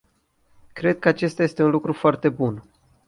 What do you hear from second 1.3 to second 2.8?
este un lucru foarte bun.